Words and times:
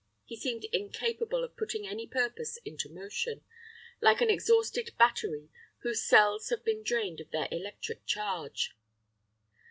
He 0.25 0.35
seemed 0.35 0.65
incapable 0.73 1.43
of 1.43 1.55
putting 1.55 1.85
any 1.87 2.07
purpose 2.07 2.57
into 2.65 2.89
motion, 2.89 3.43
like 4.01 4.19
an 4.19 4.31
exhausted 4.31 4.95
battery 4.97 5.51
whose 5.83 6.01
cells 6.01 6.49
have 6.49 6.65
been 6.65 6.81
drained 6.81 7.19
of 7.19 7.29
their 7.29 7.47
electric 7.51 8.07
charge. 8.07 8.75